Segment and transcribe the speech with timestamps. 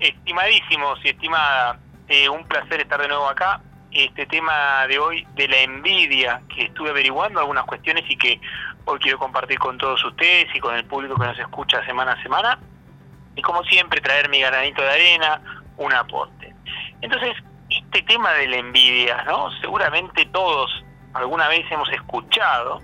[0.00, 1.78] estimadísimos y estimada,
[2.08, 3.60] eh, un placer estar de nuevo acá.
[3.92, 8.40] Este tema de hoy de la envidia, que estuve averiguando algunas cuestiones y que
[8.84, 12.22] hoy quiero compartir con todos ustedes y con el público que nos escucha semana a
[12.22, 12.58] semana.
[13.34, 15.40] Y como siempre, traer mi granito de arena,
[15.76, 16.54] un aporte.
[17.00, 17.34] Entonces,
[17.68, 19.50] este tema de la envidia, ¿no?
[19.60, 22.80] Seguramente todos alguna vez hemos escuchado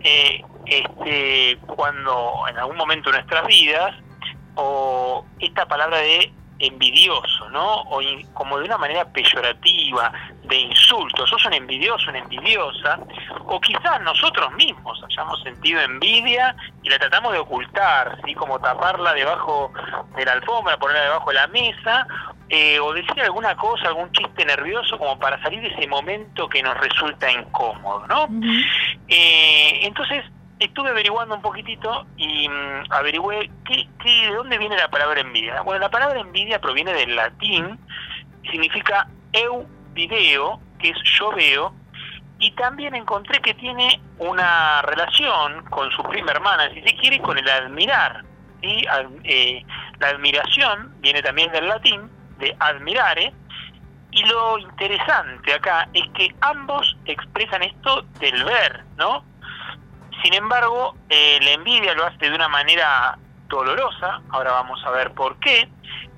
[0.00, 3.94] eh, este, cuando en algún momento de nuestras vidas,
[4.54, 7.82] o esta palabra de envidioso, ¿no?
[7.82, 8.00] O
[8.34, 10.12] como de una manera peyorativa,
[10.44, 12.98] de insulto, sos un envidioso, una envidiosa,
[13.46, 18.34] o quizás nosotros mismos hayamos sentido envidia y la tratamos de ocultar, ¿sí?
[18.34, 19.72] Como taparla debajo
[20.16, 22.06] de la alfombra, ponerla debajo de la mesa,
[22.48, 26.62] eh, o decir alguna cosa, algún chiste nervioso como para salir de ese momento que
[26.62, 28.26] nos resulta incómodo, ¿no?
[29.08, 30.24] eh, entonces,
[30.58, 35.62] estuve averiguando un poquitito y mm, averigüé qué, de dónde viene la palabra envidia.
[35.62, 37.78] Bueno, la palabra envidia proviene del latín,
[38.50, 41.74] significa eu video, que es yo veo,
[42.38, 47.36] y también encontré que tiene una relación con su prima hermana, si se quiere, con
[47.36, 48.24] el admirar.
[48.60, 48.84] ¿sí?
[49.24, 49.64] Eh,
[49.98, 53.32] la admiración viene también del latín, de admirare,
[54.10, 59.24] y lo interesante acá es que ambos expresan esto del ver, ¿no?
[60.22, 65.12] Sin embargo, eh, la envidia lo hace de una manera dolorosa, ahora vamos a ver
[65.12, 65.68] por qué,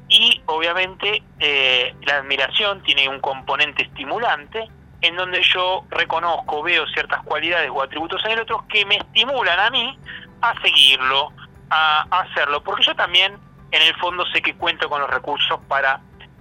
[0.08, 4.68] y obviamente eh, la admiración tiene un componente estimulante,
[5.02, 9.58] en donde yo reconozco, veo ciertas cualidades o atributos en el otro que me estimulan
[9.58, 9.98] a mí
[10.42, 11.32] a seguirlo,
[11.70, 13.38] a, hacerlo, porque yo también
[13.70, 16.00] en el fondo sé que cuento con los recursos para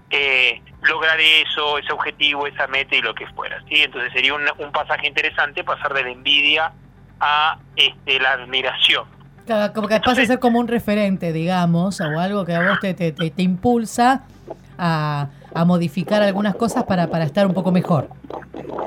[0.10, 3.62] eh, lograr eso, ese objetivo, esa meta y lo que fuera.
[3.70, 3.84] ¿sí?
[3.84, 6.74] Entonces sería un, un pasaje interesante pasar de la envidia
[7.20, 9.06] a este, la admiración.
[9.46, 12.80] Claro, como que pasa a ser como un referente, digamos, o algo que a vos
[12.80, 14.22] te, te, te, impulsa
[14.78, 18.10] a, a, modificar algunas cosas para, para estar un poco mejor.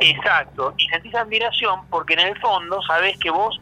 [0.00, 3.60] Exacto, y sentís admiración porque en el fondo sabés que vos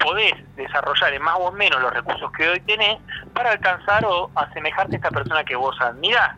[0.00, 2.98] podés desarrollar en más o menos los recursos que hoy tenés
[3.32, 6.36] para alcanzar o asemejarte a esta persona que vos admirás.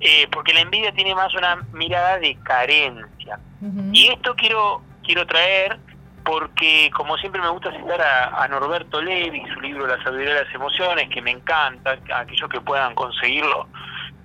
[0.00, 3.38] Eh, porque la envidia tiene más una mirada de carencia.
[3.60, 3.90] Uh -huh.
[3.92, 5.78] Y esto quiero, quiero traer
[6.24, 10.54] porque como siempre me gusta citar a, Norberto Levi, su libro La sabiduría de las
[10.54, 13.68] emociones, que me encanta, a aquellos que puedan conseguirlo,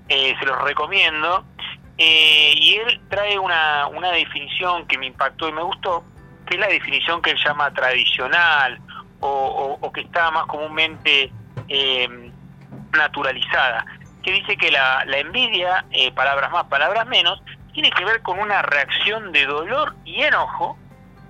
[0.07, 1.45] eh, se los recomiendo.
[1.97, 6.05] Eh, y él trae una, una definición que me impactó y me gustó,
[6.47, 8.79] que es la definición que él llama tradicional
[9.21, 11.29] o que está más comúnmente
[11.69, 12.31] eh,
[12.93, 13.85] naturalizada,
[14.23, 17.41] que dice que la, la envidia, eh, palabras más, palabras menos,
[17.73, 20.77] tiene que ver con una reacción de dolor y enojo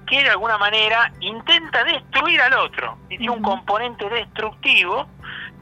[0.09, 2.97] que de alguna manera intenta destruir al otro.
[3.07, 5.07] Tiene un componente destructivo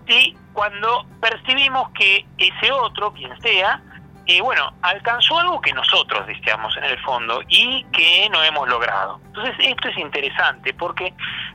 [0.08, 0.36] ¿sí?
[0.54, 3.82] cuando percibimos que ese otro, quien sea,
[4.26, 9.20] eh, bueno, alcanzó algo que nosotros deseamos en el fondo y que no hemos logrado.
[9.28, 11.14] Entonces esto es interesante porque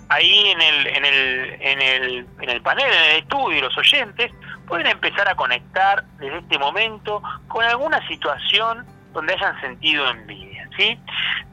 [0.09, 4.32] ahí en el, en el, en el, en el panel, en el estudio, los oyentes
[4.66, 10.99] pueden empezar a conectar desde este momento con alguna situación donde hayan sentido envidia, ¿sí?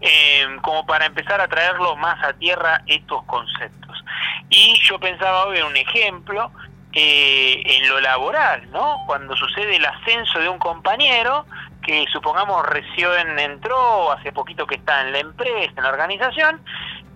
[0.02, 4.04] Eh, como para empezar a traerlo más a tierra estos conceptos.
[4.50, 6.52] Y yo pensaba hoy en un ejemplo
[6.94, 8.98] eh, en lo laboral, ¿no?
[9.06, 11.46] Cuando sucede el ascenso de un compañero
[11.84, 16.62] que supongamos recién entró, hace poquito que está en la empresa, en la organización,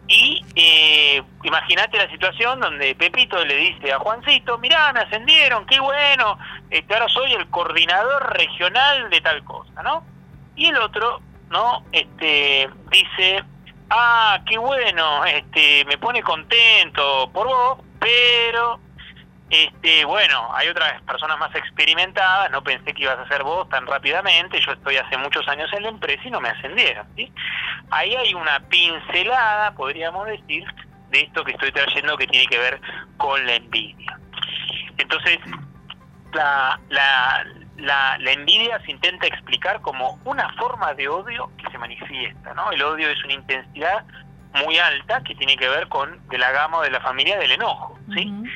[0.07, 5.79] y eh, imagínate la situación donde Pepito le dice a Juancito, mirá, me ascendieron, qué
[5.79, 6.37] bueno,
[6.69, 10.03] este, ahora soy el coordinador regional de tal cosa, ¿no?
[10.55, 11.83] Y el otro, ¿no?
[11.91, 13.43] Este, dice,
[13.89, 18.79] ah, qué bueno, este, me pone contento por vos, pero
[19.49, 23.85] este, bueno, hay otras personas más experimentadas, no pensé que ibas a ser vos tan
[23.85, 27.05] rápidamente, yo estoy hace muchos años en la empresa y no me ascendieron.
[27.91, 30.65] Ahí hay una pincelada, podríamos decir,
[31.09, 32.81] de esto que estoy trayendo que tiene que ver
[33.17, 34.19] con la envidia.
[34.97, 35.37] Entonces,
[36.33, 37.45] la, la,
[37.83, 42.71] la, la envidia se intenta explicar como una forma de odio que se manifiesta, ¿no?
[42.71, 44.05] El odio es una intensidad
[44.53, 47.99] muy alta que tiene que ver con de la gama de la familia del enojo,
[48.13, 48.27] ¿sí?
[48.27, 48.51] Uh -huh.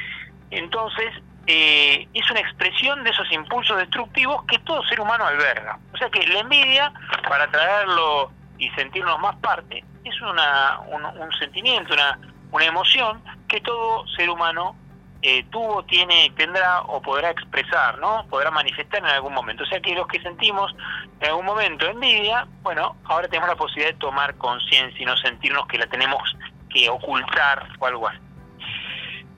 [0.51, 1.13] Entonces,
[1.45, 5.77] eh, es una expresión de esos impulsos destructivos que todo ser humano alberga.
[5.93, 6.93] O sea que la envidia,
[7.27, 12.17] para traerlo y sentirnos más parte, es una, un, un sentimiento, una,
[12.51, 14.75] una emoción que todo ser humano
[15.21, 18.25] eh, tuvo, tiene, tendrá o podrá expresar, ¿no?
[18.29, 19.63] Podrá manifestar en algún momento.
[19.63, 20.75] O sea que los que sentimos
[21.19, 25.65] en algún momento envidia, bueno, ahora tenemos la posibilidad de tomar conciencia y no sentirnos
[25.67, 26.21] que la tenemos
[26.69, 28.19] que ocultar o algo así.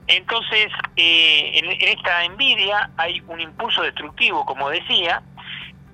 [0.06, 5.22] Entonces, eh, en, esta envidia hay un impulso destructivo, como decía,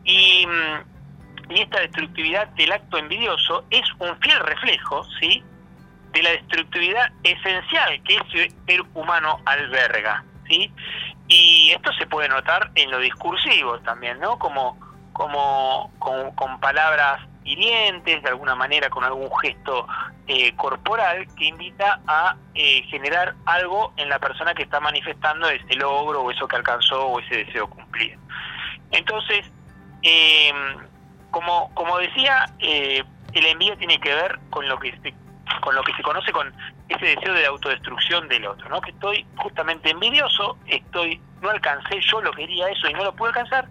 [0.05, 5.45] mm, y, esta destructividad del acto envidioso es un fiel reflejo, ¿sí?,
[6.13, 10.73] de la destructividad esencial que ese ser humano alberga, ¿sí?
[11.29, 14.39] Y esto se puede notar en lo discursivo también, ¿no?
[14.39, 14.79] Como,
[15.13, 19.87] como con, palabras hirientes, de alguna manera con algún gesto
[20.27, 25.75] eh, corporal que invita a eh, generar algo en la persona que está manifestando ese
[25.75, 28.19] logro o eso que alcanzó o ese deseo cumplido.
[28.91, 29.45] Entonces,
[30.03, 30.53] eh,
[31.31, 35.15] como, como decía, el envío tiene que ver con lo que se
[35.61, 36.53] con lo que se conoce con
[36.89, 38.81] ese deseo de autodestrucción del otro, ¿no?
[38.81, 43.29] Que estoy justamente envidioso, estoy no alcancé, yo lo quería eso y no lo pude
[43.29, 43.69] alcanzar,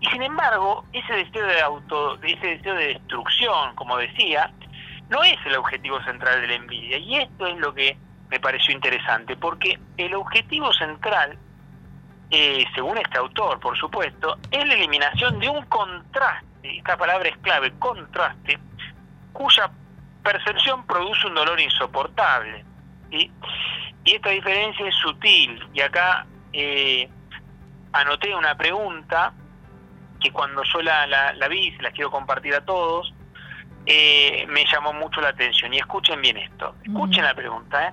[0.00, 4.50] y sin embargo, ese deseo de auto ese deseo de destrucción, como decía,
[5.08, 7.96] no es el objetivo central de la envidia, y esto es lo que
[8.28, 11.38] me pareció interesante, porque el objetivo central
[12.34, 17.36] eh, según este autor, por supuesto, es la eliminación de un contraste, esta palabra es
[17.38, 18.58] clave, contraste,
[19.34, 19.70] cuya
[20.22, 22.64] percepción produce un dolor insoportable.
[23.10, 23.30] Y
[24.04, 25.62] esta diferencia es sutil.
[25.74, 27.08] Y acá eh,
[27.92, 29.32] anoté una pregunta
[30.20, 33.12] que cuando yo la, la, vi, se las quiero compartir a todos,
[33.86, 35.74] eh, me llamó mucho la atención.
[35.74, 36.74] Y escuchen bien esto.
[36.84, 37.88] Escuchen la pregunta.
[37.88, 37.92] ¿eh?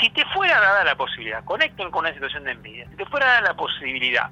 [0.00, 3.26] Si te fuera dada la posibilidad, conecten con una situación de envidia, si te fuera
[3.26, 4.30] dada la posibilidad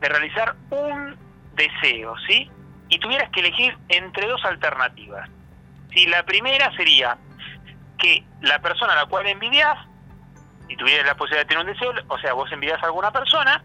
[0.00, 1.16] de realizar un
[1.54, 2.50] deseo, ¿sí?
[2.88, 5.28] Y tuvieras que elegir entre dos alternativas,
[5.98, 7.18] si la primera sería
[7.98, 9.76] que la persona a la cual envidias,
[10.68, 13.64] y tuvieras la posibilidad de tener un deseo, o sea, vos envidias a alguna persona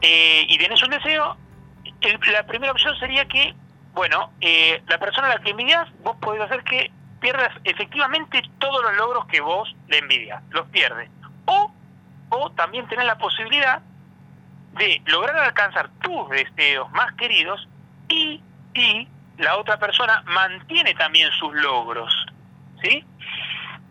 [0.00, 1.36] eh, y tienes un deseo,
[2.32, 3.54] la primera opción sería que,
[3.92, 6.90] bueno, eh, la persona a la que envidias, vos podés hacer que
[7.20, 11.10] pierdas efectivamente todos los logros que vos le envidias, los pierdes.
[11.44, 11.72] O,
[12.30, 13.82] o también tenés la posibilidad
[14.72, 17.68] de lograr alcanzar tus deseos más queridos
[18.08, 18.42] y,
[18.74, 19.06] y
[19.40, 22.14] la otra persona mantiene también sus logros,
[22.82, 23.04] ¿sí?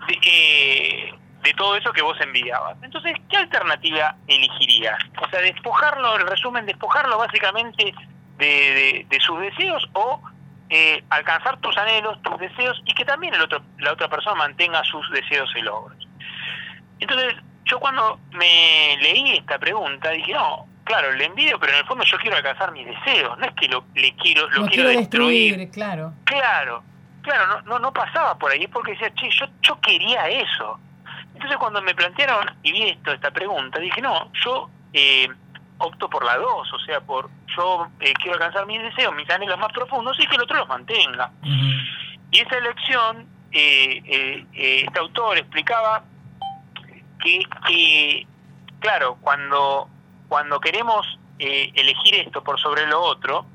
[0.08, 1.14] De, eh,
[1.58, 2.78] todo eso que vos envidiabas.
[2.84, 5.00] Entonces, ¿qué alternativa elegirías?
[5.20, 7.94] O sea, despojarlo, el resumen, despojarlo básicamente
[8.38, 10.22] de, sus deseos o
[10.70, 14.84] eh, alcanzar tus anhelos, tus deseos y que también el otro, la otra persona mantenga
[14.84, 16.08] sus deseos y logros.
[17.00, 17.34] Entonces,
[17.66, 22.04] yo cuando me leí esta pregunta dije, no, claro, le envidio, pero en el fondo
[22.04, 25.70] yo quiero alcanzar mis deseos, no es que lo, le quiero, lo, quiero, destruir.
[25.70, 26.84] Claro, claro,
[27.22, 30.80] claro, no, no, no pasaba por ahí, es porque decía, che, yo, yo quería eso.
[31.36, 35.28] Entonces cuando me plantearon y vi esto, esta pregunta, dije, no, yo eh,
[35.78, 39.60] opto por la dos, o sea, por yo eh, quiero alcanzar mis deseos, mis anhelos
[39.60, 41.32] más profundos y que el otro los mantenga.
[42.32, 46.04] Y esa elección, eh, este autor explicaba
[47.20, 48.26] que,
[48.80, 49.88] claro, cuando
[50.30, 53.46] cuando queremos eh, elegir esto por sobre lo otro,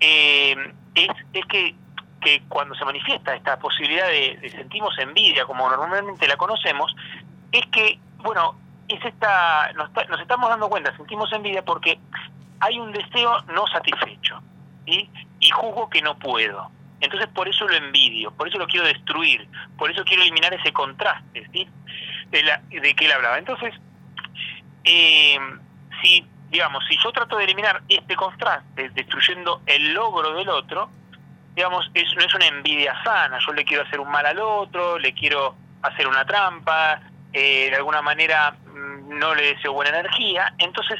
[0.00, 0.56] eh,
[0.94, 1.74] es, es que,
[2.20, 6.94] que, cuando se manifiesta esta posibilidad de, sentimos envidia, como normalmente la conocemos,
[7.52, 8.56] es que, bueno,
[8.88, 9.90] es esta, nos,
[10.20, 11.98] estamos dando cuenta, sentimos envidia porque
[12.60, 14.40] hay un deseo no satisfecho
[14.86, 16.70] y juzgo que no puedo.
[17.00, 19.46] Entonces por eso lo envidio, por eso lo quiero destruir,
[19.76, 21.68] por eso quiero eliminar ese contraste ¿sí?
[22.30, 23.38] de, la, de que él hablaba.
[23.38, 23.72] Entonces,
[24.84, 25.38] eh,
[26.02, 30.90] si, digamos, si yo trato de eliminar este contraste, destruyendo el logro del otro,
[31.54, 34.98] digamos, es, no es una envidia sana, yo le quiero hacer un mal al otro,
[34.98, 37.00] le quiero hacer una trampa,
[37.32, 38.56] eh, de alguna manera
[39.08, 40.98] no le deseo buena energía, entonces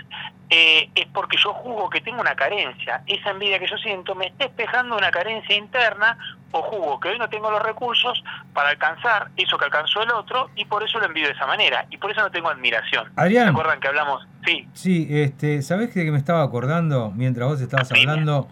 [0.51, 3.03] eh, es porque yo juzgo que tengo una carencia.
[3.07, 6.17] Esa envidia que yo siento me está espejando una carencia interna
[6.51, 8.23] o juzgo que hoy no tengo los recursos
[8.55, 11.87] para alcanzar eso que alcanzó el otro y por eso lo envío de esa manera
[11.91, 13.13] y por eso no tengo admiración.
[13.15, 14.27] ¿Se acuerdan que hablamos?
[14.47, 14.69] Sí.
[14.73, 18.49] Sí, este, ¿sabés de que me estaba acordando mientras vos estabas hablando?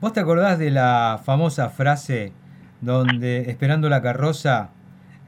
[0.00, 2.32] ¿Vos te acordás de la famosa frase
[2.80, 4.70] donde esperando la carroza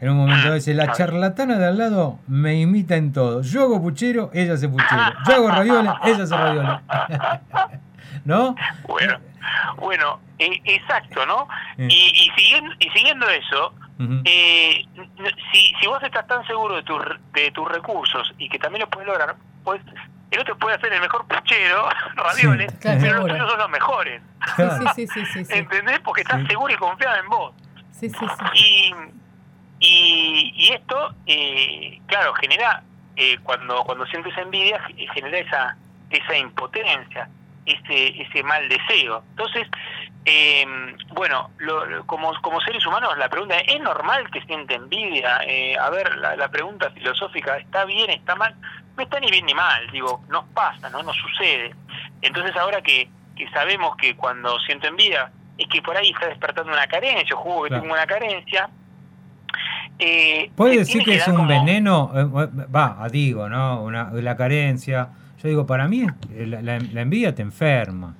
[0.01, 3.43] en un momento dice, la charlatana de al lado me imita en todo.
[3.43, 5.03] Yo hago puchero, ella hace puchero.
[5.27, 6.83] Yo hago raviola, ella hace raviola.
[8.25, 8.55] ¿No?
[8.87, 9.19] Bueno,
[9.77, 11.49] bueno e, exacto, ¿no?
[11.79, 13.75] Y, y, siguiendo, y siguiendo eso,
[14.25, 14.85] eh,
[15.53, 16.99] si, si vos estás tan seguro de, tu,
[17.33, 19.81] de tus recursos y que también lo puedes lograr, pues
[20.31, 24.23] el otro puede hacer el mejor puchero, ravioles, pero los tuyos son los mejores.
[24.95, 26.01] Sí, sí, sí, sí, ¿Entendés?
[26.01, 27.55] Porque estás seguro y confiado en vos.
[27.93, 28.95] Sí, sí, sí.
[29.81, 32.83] Y y, esto, eh, claro, genera,
[33.17, 34.81] eh, cuando, cuando sientes envidia,
[35.15, 35.77] genera esa,
[36.11, 37.29] esa impotencia.
[37.67, 39.23] ese, ese mal deseo.
[39.31, 39.67] Entonces,
[40.25, 40.67] eh,
[41.13, 45.41] bueno, lo, como, como seres humanos, la pregunta es, ¿es normal que siente envidia?
[45.47, 48.55] Eh, a ver, la, la, pregunta filosófica, ¿está bien, está mal?
[48.97, 51.03] No está ni bien ni mal, digo, nos pasa, ¿no?
[51.03, 51.75] Nos sucede.
[52.23, 56.73] Entonces ahora que, que sabemos que cuando siento envidia es que por ahí está despertando
[56.73, 58.69] una carencia, yo juego que tengo una carencia,
[59.99, 62.11] eh, ¿Puede decir que, es un veneno?
[62.15, 62.25] Eh,
[62.75, 63.83] va, digo, ¿no?
[63.83, 65.09] Una, la carencia.
[65.43, 68.15] Yo digo, para mí la, la, envidia te enferma.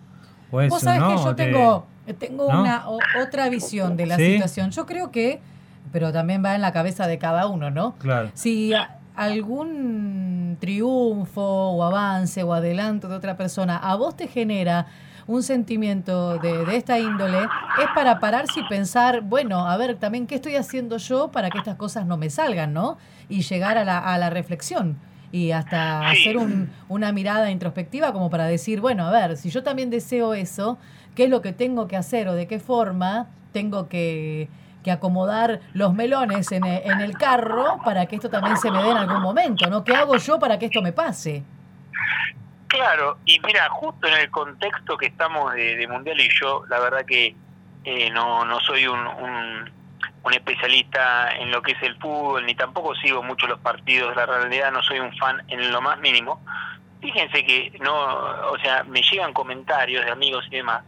[0.51, 1.87] Vos sabés que yo tengo,
[2.19, 4.71] tengo una otra visión de la situación.
[4.71, 5.41] Yo creo que,
[5.93, 7.95] pero también va en la cabeza de cada uno, ¿no?
[7.99, 8.31] Claro.
[8.35, 8.73] Si
[9.17, 14.87] algún triunfo o avance o adelanto de otra persona a vos te genera
[15.27, 20.27] un sentimiento de, de, esta índole, es para pararse y pensar, bueno, a ver, también
[20.27, 22.99] qué estoy haciendo yo para que estas cosas no me salgan, ¿no?
[23.29, 24.99] Y llegar a la, a la reflexión
[25.35, 29.65] y hasta hacer un, una mirada introspectiva como para decir, bueno, a ver, si yo
[29.65, 30.79] también deseo eso,
[31.17, 34.49] ¿qué es lo que tengo que hacer o de qué forma tengo que,
[34.85, 38.91] que acomodar los melones en, en el carro para que esto también se me dé
[38.91, 39.83] en algún momento, ¿no?
[39.83, 41.43] ¿Qué hago yo para que esto me pase?
[42.75, 47.07] Claro, y mira, justo en el contexto que estamos de, Mundial y yo, la verdad
[47.07, 47.37] que
[47.85, 52.97] eh, no, no soy un, un, especialista en lo que es el fútbol, ni tampoco
[52.97, 56.45] sigo mucho los partidos, la realidad no soy un fan en lo más mínimo.
[57.01, 57.95] Fíjense que no,
[58.51, 60.83] o sea, me llegan comentarios de amigos y demás,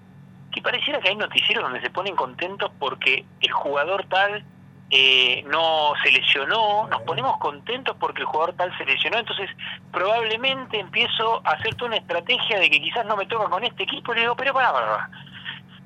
[0.50, 4.45] que pareciera que hay noticieros donde se ponen contentos porque el jugador tal
[4.90, 9.50] eh, no se lesionó, nos ponemos contentos porque el jugador tal se lesionó, entonces
[9.90, 13.83] probablemente empiezo a hacer toda una estrategia de que quizás no me toca con este
[13.83, 15.11] equipo y le digo, pero para, para,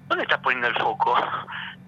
[0.07, 1.17] ¿dónde estás poniendo el foco?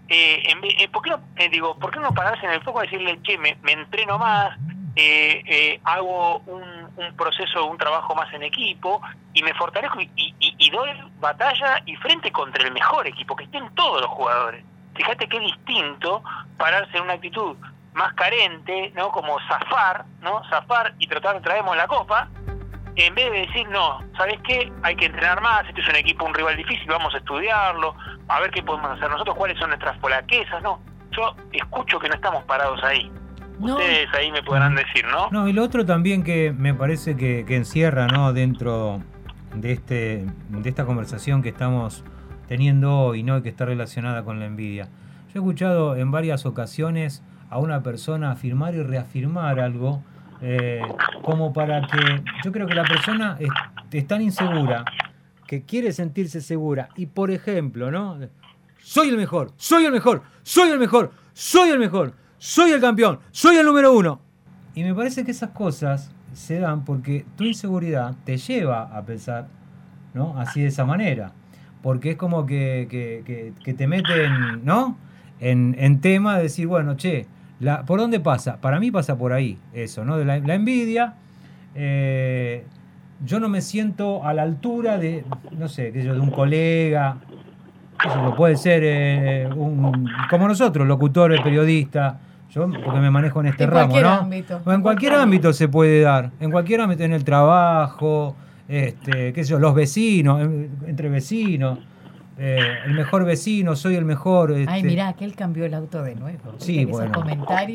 [0.08, 2.82] Eh, en, eh, ¿por, qué no, eh, digo, ¿Por qué no pararse en el foco
[2.82, 4.58] y decirle, che, me, entreno más,
[4.94, 6.62] eh, hago un,
[6.96, 9.00] un, proceso, un trabajo más en equipo
[9.32, 13.44] y me fortalezco y, y, y doy batalla y frente contra el mejor equipo, que
[13.44, 14.62] estén todos los jugadores?
[14.94, 16.22] Fíjate qué distinto
[16.58, 17.56] pararse en una actitud
[17.94, 19.10] más carente, ¿no?
[19.10, 20.42] Como zafar, ¿no?
[20.48, 22.28] Zafar y tratar de traernos la copa,
[22.96, 24.70] en vez de decir, no, ¿sabes qué?
[24.82, 27.94] Hay que entrenar más, este es un equipo, un rival difícil, vamos a estudiarlo,
[28.28, 30.80] a ver qué podemos hacer nosotros, cuáles son nuestras polaquezas, ¿no?
[31.10, 33.10] Yo escucho que no estamos parados ahí.
[33.60, 35.28] Ustedes ahí me podrán decir, ¿no?
[35.30, 38.32] No, y lo otro también que me parece que, que encierra, ¿no?
[38.32, 39.00] Dentro
[39.54, 42.04] de, este, de esta conversación que estamos
[42.52, 43.42] teniendo hoy, ¿no?
[43.42, 44.84] que está relacionada con la envidia.
[44.84, 50.02] Yo he escuchado en varias ocasiones a una persona afirmar y reafirmar algo
[50.42, 50.82] eh,
[51.22, 53.38] como para que yo creo que la persona
[53.90, 54.84] es, tan insegura
[55.46, 58.18] que quiere sentirse segura y por ejemplo, ¿no?
[58.76, 63.18] Soy el mejor, soy el mejor, soy el mejor, soy el mejor, soy el campeón,
[63.30, 64.20] soy el número uno.
[64.74, 69.48] Y me parece que esas cosas se dan porque tu inseguridad te lleva a pensar,
[70.12, 70.38] ¿no?
[70.38, 71.32] Así de esa manera
[71.82, 74.96] porque es como que, que, que, te meten, ¿no?
[75.40, 77.26] En, en, tema de decir, bueno, che,
[77.58, 78.60] la, ¿por dónde pasa?
[78.60, 80.16] Para mí pasa por ahí, eso, ¿no?
[80.16, 81.14] De la, envidia.
[81.74, 82.64] Eh,
[83.24, 85.24] yo no me siento a la altura de,
[85.58, 87.18] no sé, qué yo, de un colega,
[88.04, 92.18] eso puede ser eh, un, como nosotros, locutor, periodista,
[92.50, 94.08] yo porque me manejo en este ramo, ¿no?
[94.08, 94.60] Ámbito.
[94.66, 98.36] en cualquier ámbito se puede dar, en cualquier ámbito, en el trabajo,
[98.72, 100.40] este, qué sé yo, los vecinos,
[100.86, 101.78] entre vecinos.
[102.38, 104.52] Eh, el mejor vecino, soy el mejor.
[104.52, 104.72] Este.
[104.72, 106.54] Ay, mirá, que él cambió el auto de nuevo.
[106.56, 107.12] Sí, bueno.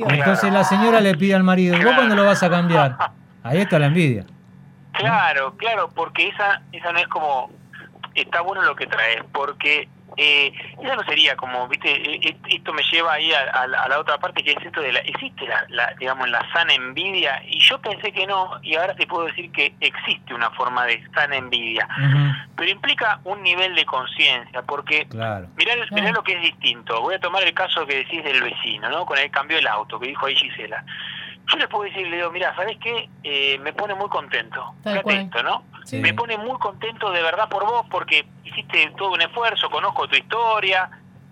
[0.09, 2.97] Entonces la señora le pide al marido, ¿vos cuándo lo vas a cambiar?
[3.43, 4.25] Ahí está la envidia.
[4.93, 7.51] Claro, claro, porque esa, esa no es como,
[8.15, 12.73] está bueno lo que traes, porque eh, esa no sería como, viste, e, e, esto
[12.73, 16.27] me lleva ahí a, la otra parte que es esto de la, existe la, digamos,
[16.29, 20.33] la sana envidia, y yo pensé que no, y ahora te puedo decir que existe
[20.33, 21.87] una forma de sana envidia,
[22.55, 25.47] pero implica un nivel de conciencia, porque claro.
[25.55, 25.75] mirá,
[26.11, 29.05] lo que es distinto, voy a tomar el caso que decís del vecino, ¿no?
[29.05, 30.83] Con el cambio del auto, que dijo ahí Gisela.
[31.49, 33.09] Yo les puedo decir, le digo, mira, ¿sabes qué?
[33.23, 34.73] Eh, me pone muy contento.
[34.83, 35.63] Fíjate ¿no?
[35.93, 40.15] Me pone muy contento de verdad por vos porque hiciste todo un esfuerzo, conozco tu
[40.15, 40.89] historia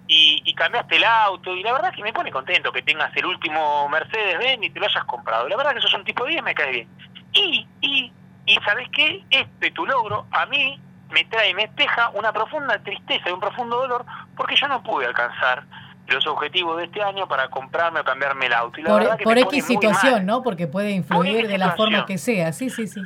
[0.07, 3.89] y, cambiaste el auto y la verdad que me pone contento que tengas el último
[3.89, 5.49] Mercedes-Benz y te lo hayas comprado.
[5.49, 6.87] La verdad que sos un tipo de 10, me cae bien.
[7.33, 8.13] Y, y,
[8.45, 9.23] y ¿sabes qué?
[9.29, 10.79] Este tu logro a mí
[11.11, 14.05] me trae, me espeja una profunda tristeza y un profundo dolor
[14.37, 15.63] porque yo no pude alcanzar
[16.07, 18.79] los objetivos de este año para comprarme o cambiarme el auto.
[19.23, 20.43] por, X situación, ¿no?
[20.43, 22.53] Porque puede influir de la forma que sea.
[22.53, 23.01] Sí, sí, sí.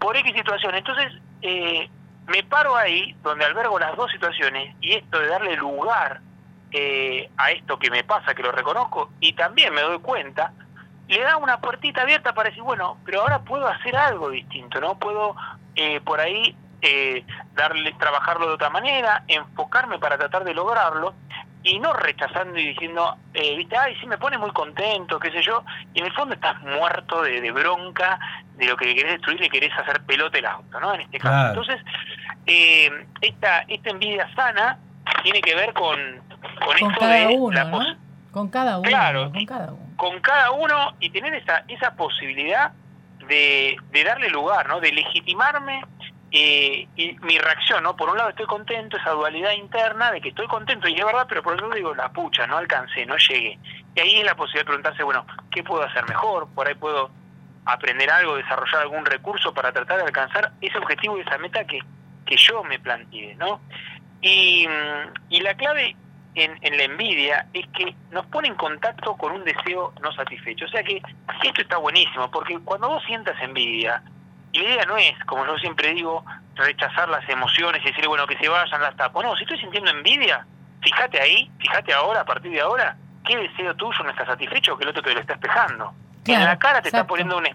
[0.00, 0.74] Por X situación.
[0.74, 1.88] Entonces, eh,
[2.26, 6.20] me paro ahí, donde albergo las dos situaciones, y esto de darle lugar
[6.72, 10.52] eh, a esto que me pasa, que lo reconozco, y también me doy cuenta,
[11.08, 14.96] le da una puertita abierta para decir, bueno, pero ahora puedo hacer algo distinto, ¿no?
[14.96, 15.34] Puedo
[15.74, 21.14] eh, por ahí eh, darle, trabajarlo de otra manera, enfocarme para tratar de lograrlo
[21.62, 25.42] y no rechazando y diciendo, eh, viste, ay, sí me pone muy contento, qué sé
[25.42, 25.62] yo,
[25.92, 28.18] y en el fondo estás muerto de, bronca
[28.56, 30.94] de lo que querés destruir y querés hacer pelota el auto, ¿no?
[30.94, 31.48] En este caso.
[31.48, 31.84] Entonces,
[32.46, 32.90] eh,
[33.20, 34.78] esta, esta envidia sana
[35.22, 35.98] tiene que ver con,
[36.64, 37.96] con, esto cada de uno, ¿no?
[38.30, 38.88] Con cada uno.
[38.88, 39.96] Claro, con cada uno.
[39.96, 42.72] Con cada uno y tener esa, esa posibilidad
[43.28, 44.80] de, de darle lugar, ¿no?
[44.80, 45.82] De legitimarme
[46.32, 47.96] eh, y mi reacción, ¿no?
[47.96, 51.26] Por un lado estoy contento, esa dualidad interna de que estoy contento y es verdad,
[51.28, 53.58] pero por otro lado digo, la pucha, no alcancé, no llegué.
[53.96, 56.48] Y ahí es la posibilidad de preguntarse, bueno, ¿qué puedo hacer mejor?
[56.54, 57.10] Por ahí puedo
[57.64, 61.80] aprender algo, desarrollar algún recurso para tratar de alcanzar ese objetivo y esa meta que,
[62.24, 63.60] que yo me planteé, ¿no?
[64.22, 64.68] Y,
[65.30, 65.96] y la clave
[66.36, 70.66] en, en, la envidia es que nos pone en contacto con un deseo no satisfecho.
[70.66, 71.02] O sea que
[71.42, 74.02] esto está buenísimo, porque cuando vos sientas envidia,
[74.52, 78.26] y la idea no es, como yo siempre digo, rechazar las emociones y decir, bueno,
[78.26, 79.22] que se vayan las tapas.
[79.22, 80.46] No, si estoy sintiendo envidia,
[80.82, 84.84] fíjate ahí, fíjate ahora, a partir de ahora, qué deseo tuyo no está satisfecho que
[84.84, 85.94] el otro te lo está espejando.
[86.26, 87.46] en la cara te está poniendo un,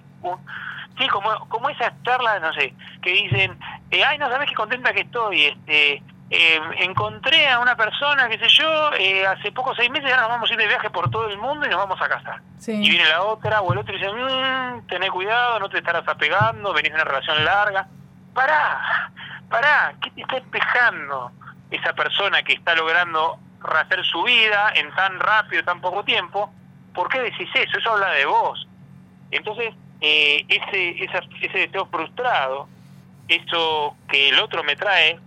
[0.97, 3.57] sí, como, como esas charlas, no sé, que dicen,
[3.91, 8.39] eh, ay, no sabes qué contenta que estoy, este, eh, encontré a una persona, qué
[8.39, 11.09] sé yo, eh, hace pocos seis meses ya nos vamos a ir de viaje por
[11.11, 12.41] todo el mundo y nos vamos a casar.
[12.67, 16.07] Y viene la otra o el otro y dice, mmm, tené cuidado, no te estarás
[16.07, 17.87] apegando, venís de una relación larga.
[18.33, 19.11] Pará,
[19.49, 21.31] pará, ¿qué te está espejando
[21.69, 26.51] esa persona que está logrando rehacer su vida en tan rápido, tan poco tiempo?
[26.93, 27.77] ¿Por qué decís eso?
[27.77, 28.67] Eso habla de vos.
[29.29, 32.67] Entonces, eh, ese, ese deseo frustrado,
[33.27, 35.19] eso que el otro me trae,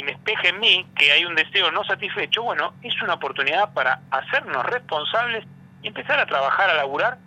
[0.00, 3.74] y me espeje en mí que hay un deseo no satisfecho, bueno, es una oportunidad
[3.74, 5.44] para hacernos responsables
[5.82, 7.18] y empezar a trabajar, a laburar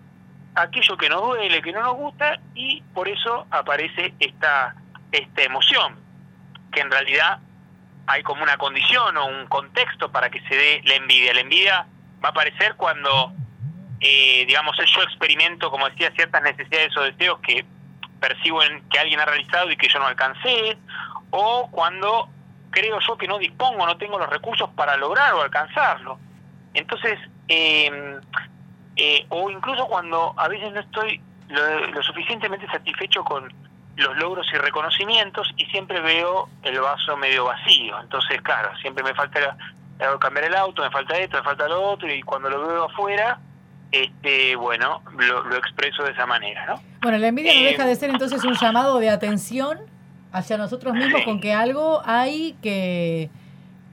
[0.56, 4.74] aquello que nos duele, que no nos gusta y por eso aparece esta,
[5.12, 6.00] esta emoción,
[6.72, 7.38] que en realidad
[8.08, 11.36] hay como una condición o un contexto para que se dé la envidia.
[11.36, 11.86] La envidia
[12.24, 13.34] va a aparecer cuando,
[14.00, 17.68] eh, digamos, yo experimento, como decía, ciertas necesidades o deseos que
[18.20, 20.76] percibo en que alguien ha realizado y que yo no alcancé,
[21.30, 22.33] o cuando
[22.74, 26.18] creo yo que no dispongo, no tengo los recursos para lograr o alcanzarlo.
[26.74, 28.20] Entonces, em,
[28.96, 33.54] eh, o incluso cuando a veces no estoy lo, suficientemente satisfecho con
[33.96, 38.00] los logros y reconocimientos y siempre veo el vaso medio vacío.
[38.02, 39.56] Entonces, claro, siempre me falta
[40.20, 43.40] cambiar el auto, me falta esto, me falta lo otro y cuando lo veo afuera,
[43.92, 46.82] este, bueno, lo, expreso de esa manera, ¿no?
[47.04, 49.93] Bueno, la envidia no deja de ser entonces un llamado de atención
[50.34, 53.30] hacia nosotros mismos con que algo hay que,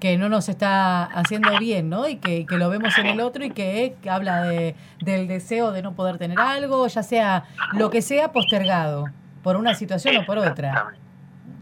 [0.01, 2.09] que no nos está haciendo bien, ¿no?
[2.09, 5.83] Y que, que lo vemos en el otro y que, habla de, del deseo de
[5.83, 9.05] no poder tener algo, ya sea lo que sea postergado,
[9.43, 10.95] por una situación o por otra.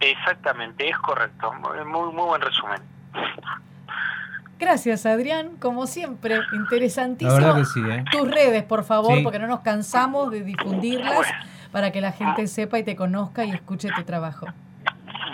[0.01, 1.53] Exactamente, es correcto.
[1.53, 2.81] Muy, muy buen resumen.
[4.61, 5.57] Gracias, Adrián.
[5.59, 7.59] Como siempre, interesantísimo.
[7.91, 8.05] ¿eh?
[8.11, 11.27] Tus redes, por favor, porque no nos cansamos de difundirlas
[11.73, 14.47] para que la gente sepa y te conozca y escuche tu trabajo.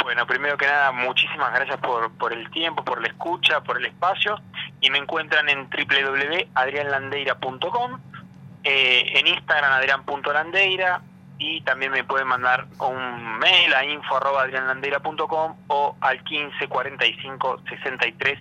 [0.04, 3.86] Bueno, primero que nada, muchísimas gracias por, por el tiempo, por la escucha, por el
[3.86, 4.38] espacio.
[4.82, 8.00] Y me encuentran en www.adrianlandeira.com,
[8.64, 11.00] eh, en Instagram adrian.landeira
[11.38, 18.38] y también me pueden mandar un mail a info.adrianlandeira.com o al 15 45 63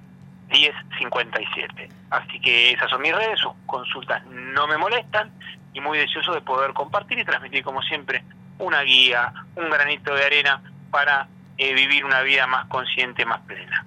[0.50, 1.90] 10 57.
[2.10, 5.32] Así que esas son mis redes, sus consultas no me molestan
[5.72, 8.22] y muy deseoso de poder compartir y transmitir como siempre
[8.60, 13.86] una guía, un granito de arena para eh, vivir una vida más consciente, más plena.